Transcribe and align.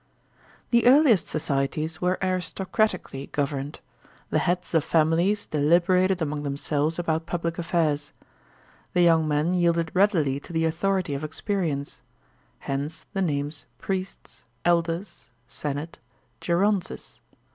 The 0.71 0.87
earliest 0.87 1.27
societies 1.27 2.01
were 2.01 2.17
aristocratically 2.23 3.27
governed. 3.31 3.81
The 4.31 4.39
heads 4.39 4.73
of 4.73 4.83
families 4.83 5.45
deliberated 5.45 6.23
among 6.23 6.41
themselves 6.41 6.97
about 6.97 7.27
public 7.27 7.59
affairs. 7.59 8.11
The 8.93 9.03
young 9.03 9.27
men 9.27 9.53
yielded 9.53 9.91
readily 9.93 10.39
to 10.39 10.51
the 10.53 10.65
authority 10.65 11.13
of 11.13 11.23
experience. 11.23 12.01
Hence 12.61 13.05
the 13.13 13.21
names 13.21 13.67
priests, 13.77 14.43
ELDERS, 14.65 15.29
senate, 15.45 15.99
gerontes. 16.39 17.19